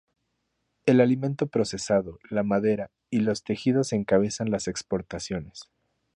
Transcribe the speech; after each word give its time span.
El 0.87 0.99
alimento 0.99 1.45
procesado, 1.45 2.17
la 2.27 2.41
madera, 2.41 2.89
y 3.11 3.19
los 3.19 3.43
tejidos 3.43 3.93
encabezan 3.93 4.49
las 4.49 4.67
exportaciones. 4.67 5.69